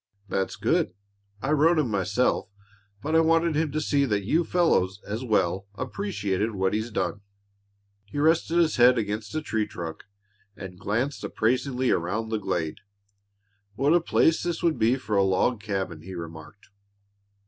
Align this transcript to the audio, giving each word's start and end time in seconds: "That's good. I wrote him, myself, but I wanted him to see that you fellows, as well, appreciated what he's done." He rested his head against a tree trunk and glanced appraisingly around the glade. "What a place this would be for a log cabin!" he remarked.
"That's 0.29 0.55
good. 0.55 0.95
I 1.43 1.51
wrote 1.51 1.77
him, 1.77 1.91
myself, 1.91 2.49
but 3.03 3.15
I 3.15 3.19
wanted 3.19 3.53
him 3.55 3.71
to 3.71 3.79
see 3.79 4.03
that 4.05 4.25
you 4.25 4.43
fellows, 4.43 4.99
as 5.05 5.23
well, 5.23 5.67
appreciated 5.75 6.55
what 6.55 6.73
he's 6.73 6.89
done." 6.89 7.21
He 8.05 8.17
rested 8.17 8.57
his 8.57 8.77
head 8.77 8.97
against 8.97 9.35
a 9.35 9.43
tree 9.43 9.67
trunk 9.67 10.05
and 10.57 10.79
glanced 10.79 11.23
appraisingly 11.23 11.91
around 11.91 12.29
the 12.29 12.39
glade. 12.39 12.79
"What 13.75 13.93
a 13.93 14.01
place 14.01 14.41
this 14.41 14.63
would 14.63 14.79
be 14.79 14.95
for 14.95 15.15
a 15.15 15.23
log 15.23 15.61
cabin!" 15.61 16.01
he 16.01 16.15
remarked. 16.15 16.69